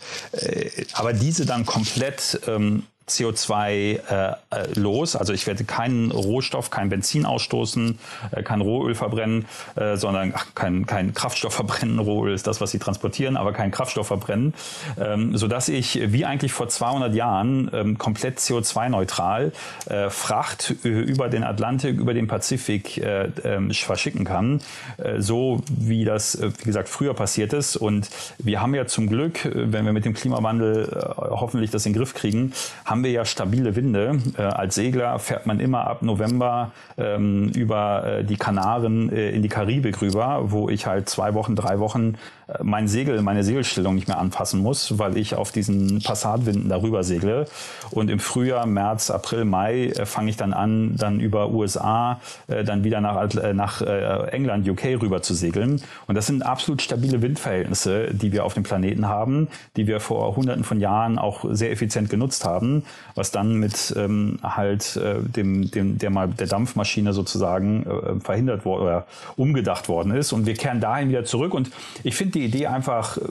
[0.95, 4.35] aber diese dann komplett ähm, CO2 äh, äh,
[4.75, 5.15] los.
[5.17, 7.99] Also ich werde keinen Rohstoff, kein Benzin ausstoßen,
[8.33, 11.99] äh, kein Rohöl verbrennen, äh, sondern ach, kein, kein Kraftstoff verbrennen.
[11.99, 14.55] Rohöl ist das, was sie transportieren, aber kein Kraftstoff verbrennen,
[14.99, 19.53] ähm, sodass ich wie eigentlich vor 200 Jahren ähm, komplett CO2-neutral
[19.89, 24.61] äh, Fracht über den Atlantik, über den Pazifik äh, äh, verschicken kann,
[24.99, 27.77] äh, so wie das, äh, wie gesagt, früher passiert ist.
[27.77, 31.87] Und wir haben ja zum Glück, äh, wenn wir mit dem Klimawandel äh, hoffentlich das
[31.87, 32.53] in den Griff kriegen,
[32.85, 34.19] haben haben wir ja stabile Winde.
[34.39, 39.43] Äh, als Segler fährt man immer ab November ähm, über äh, die Kanaren äh, in
[39.43, 42.15] die Karibik rüber, wo ich halt zwei Wochen, drei Wochen
[42.49, 47.05] äh, mein Segel, meine Segelstellung nicht mehr anpassen muss, weil ich auf diesen Passatwinden darüber
[47.05, 47.45] segle.
[47.91, 52.65] Und im Frühjahr, März, April, Mai äh, fange ich dann an, dann über USA, äh,
[52.65, 55.83] dann wieder nach, nach England, UK rüber zu segeln.
[56.07, 60.35] Und das sind absolut stabile Windverhältnisse, die wir auf dem Planeten haben, die wir vor
[60.35, 65.71] hunderten von Jahren auch sehr effizient genutzt haben was dann mit ähm, halt äh, dem,
[65.71, 70.33] dem der mal der Dampfmaschine sozusagen äh, verhindert wurde oder umgedacht worden ist.
[70.33, 71.55] Und wir kehren dahin wieder zurück.
[71.55, 71.71] Und
[72.03, 73.23] ich finde die Idee einfach äh,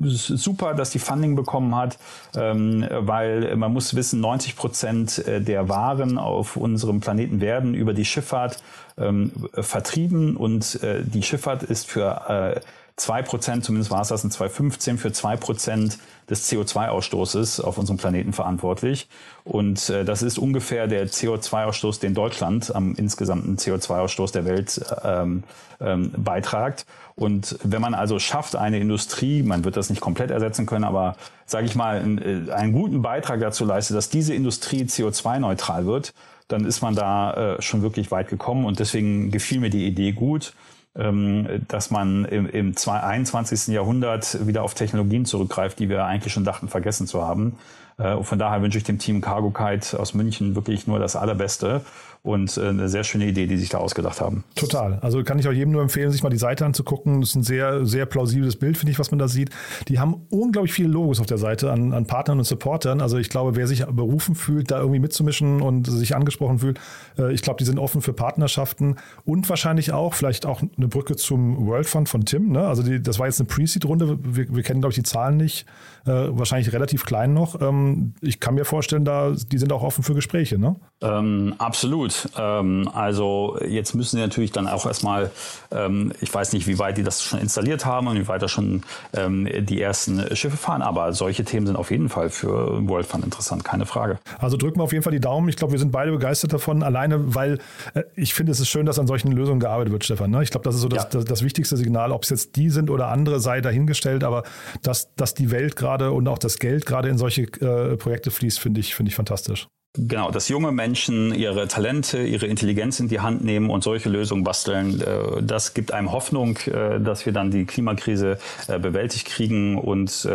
[0.00, 1.98] super, dass die Funding bekommen hat,
[2.36, 7.94] ähm, weil man muss wissen, 90 Prozent äh, der Waren auf unserem Planeten werden über
[7.94, 8.62] die Schifffahrt
[8.98, 12.60] ähm, vertrieben und äh, die Schifffahrt ist für äh,
[12.98, 15.98] 2%, zumindest war es das in 2015, für 2%
[16.30, 19.08] des CO2-Ausstoßes auf unserem Planeten verantwortlich.
[19.44, 25.44] Und äh, das ist ungefähr der CO2-Ausstoß, den Deutschland am insgesamten CO2-Ausstoß der Welt ähm,
[25.80, 26.86] ähm, beitragt.
[27.16, 31.16] Und wenn man also schafft, eine Industrie, man wird das nicht komplett ersetzen können, aber
[31.44, 36.14] sage ich mal, einen, äh, einen guten Beitrag dazu leistet, dass diese Industrie CO2-neutral wird,
[36.48, 38.64] dann ist man da äh, schon wirklich weit gekommen.
[38.64, 40.54] Und deswegen gefiel mir die Idee gut.
[40.98, 43.68] Ähm, dass man im, im 21.
[43.68, 47.58] Jahrhundert wieder auf Technologien zurückgreift, die wir eigentlich schon dachten vergessen zu haben.
[47.98, 51.82] Äh, von daher wünsche ich dem Team Cargo Kite aus München wirklich nur das Allerbeste
[52.26, 54.44] und äh, eine sehr schöne Idee, die sich da ausgedacht haben.
[54.54, 54.98] Total.
[55.02, 57.20] Also kann ich auch jedem nur empfehlen, sich mal die Seite anzugucken.
[57.20, 59.50] Das ist ein sehr, sehr plausibles Bild, finde ich, was man da sieht.
[59.88, 63.00] Die haben unglaublich viele Logos auf der Seite an, an Partnern und Supportern.
[63.00, 66.80] Also ich glaube, wer sich berufen fühlt, da irgendwie mitzumischen und sich angesprochen fühlt,
[67.18, 71.16] äh, ich glaube, die sind offen für Partnerschaften und wahrscheinlich auch, vielleicht auch eine Brücke
[71.16, 72.52] zum World Fund von Tim.
[72.52, 72.66] Ne?
[72.66, 74.18] Also die, das war jetzt eine Pre-Seed-Runde.
[74.22, 75.66] Wir, wir kennen, glaube ich, die Zahlen nicht.
[76.04, 77.60] Äh, wahrscheinlich relativ klein noch.
[77.60, 80.76] Ähm, ähm, ich kann mir vorstellen, da, die sind auch offen für Gespräche, ne?
[81.00, 82.15] Ähm, absolut.
[82.38, 85.30] Ähm, also jetzt müssen sie natürlich dann auch erstmal,
[85.70, 88.48] ähm, ich weiß nicht, wie weit die das schon installiert haben und wie weit da
[88.48, 93.06] schon ähm, die ersten Schiffe fahren, aber solche Themen sind auf jeden Fall für World
[93.06, 94.18] Fund interessant, keine Frage.
[94.38, 95.48] Also drücken wir auf jeden Fall die Daumen.
[95.48, 97.58] Ich glaube, wir sind beide begeistert davon, alleine, weil
[97.94, 100.30] äh, ich finde, es ist schön, dass an solchen Lösungen gearbeitet wird, Stefan.
[100.30, 100.42] Ne?
[100.42, 101.08] Ich glaube, das ist so das, ja.
[101.10, 104.42] das, das, wichtigste Signal, ob es jetzt die sind oder andere, sei dahingestellt, aber
[104.82, 108.58] dass, dass die Welt gerade und auch das Geld gerade in solche äh, Projekte fließt,
[108.58, 109.68] finde ich, finde ich fantastisch.
[109.98, 114.44] Genau, dass junge Menschen ihre Talente, ihre Intelligenz in die Hand nehmen und solche Lösungen
[114.44, 119.78] basteln, äh, das gibt einem Hoffnung, äh, dass wir dann die Klimakrise äh, bewältigt kriegen.
[119.78, 120.26] Und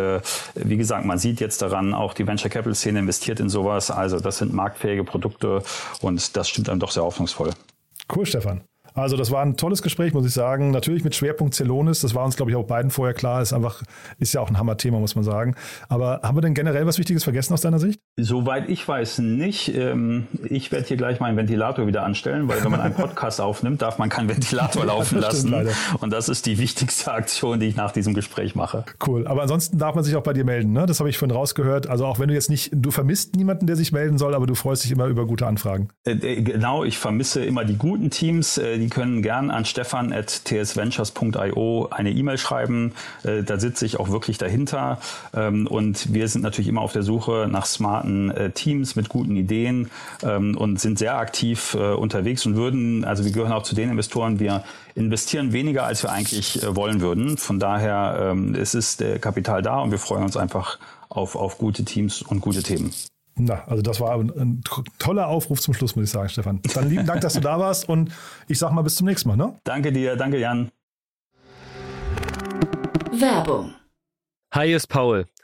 [0.54, 3.90] wie gesagt, man sieht jetzt daran, auch die Venture Capital Szene investiert in sowas.
[3.90, 5.62] Also das sind marktfähige Produkte
[6.00, 7.50] und das stimmt einem doch sehr hoffnungsvoll.
[8.14, 8.62] Cool, Stefan.
[8.94, 10.70] Also das war ein tolles Gespräch, muss ich sagen.
[10.70, 13.40] Natürlich mit Schwerpunkt Celonis, das war uns, glaube ich, auch beiden vorher klar.
[13.40, 13.82] Ist einfach,
[14.18, 15.54] ist ja auch ein Hammerthema, muss man sagen.
[15.88, 18.00] Aber haben wir denn generell was Wichtiges vergessen aus deiner Sicht?
[18.20, 19.74] Soweit ich weiß nicht.
[19.74, 23.80] Ähm, ich werde hier gleich meinen Ventilator wieder anstellen, weil wenn man einen Podcast aufnimmt,
[23.80, 25.54] darf man keinen Ventilator laufen lassen.
[25.98, 28.84] Und das ist die wichtigste Aktion, die ich nach diesem Gespräch mache.
[29.06, 29.26] Cool.
[29.26, 30.84] Aber ansonsten darf man sich auch bei dir melden, ne?
[30.84, 31.88] Das habe ich vorhin rausgehört.
[31.88, 34.54] Also auch wenn du jetzt nicht, du vermisst niemanden, der sich melden soll, aber du
[34.54, 35.88] freust dich immer über gute Anfragen.
[36.04, 42.10] Äh, äh, genau, ich vermisse immer die guten Teams, die können gern an stefan.tsventures.io eine
[42.10, 42.92] E-Mail schreiben.
[43.24, 44.98] Äh, da sitze ich auch wirklich dahinter.
[45.32, 47.64] Ähm, und wir sind natürlich immer auf der Suche nach
[48.02, 49.90] smarten äh, Teams mit guten Ideen
[50.22, 53.90] ähm, und sind sehr aktiv äh, unterwegs und würden, also wir gehören auch zu den
[53.90, 57.38] Investoren, wir investieren weniger, als wir eigentlich wollen würden.
[57.38, 60.78] Von daher ähm, es ist der Kapital da und wir freuen uns einfach
[61.08, 62.92] auf, auf gute Teams und gute Themen.
[63.34, 64.60] Na, also das war ein, ein,
[64.98, 66.60] toller Aufruf zum Schluss, muss ich sagen, Stefan.
[66.74, 68.12] Dann lieben Dank, dass du da warst und
[68.46, 69.36] ich sag mal bis zum nächsten Mal.
[69.36, 69.58] Ne?
[69.64, 70.70] Danke dir, danke Jan.
[73.10, 73.74] Werbung.
[74.54, 75.26] Hi, ist Paul,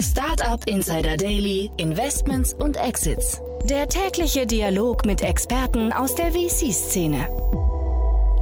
[0.00, 3.40] Startup Insider Daily, Investments und Exits.
[3.64, 7.28] Der tägliche Dialog mit Experten aus der VC-Szene.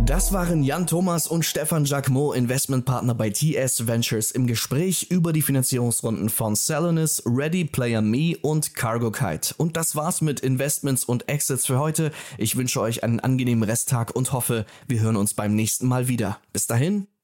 [0.04, 5.42] Das waren Jan Thomas und Stefan Jacquemot, Investmentpartner bei TS Ventures, im Gespräch über die
[5.42, 9.54] Finanzierungsrunden von Salonis, Ready Player Me und Cargo Kite.
[9.58, 12.10] Und das war's mit Investments und Exits für heute.
[12.36, 16.38] Ich wünsche euch einen angenehmen Resttag und hoffe, wir hören uns beim nächsten Mal wieder.
[16.52, 17.06] Bis dahin.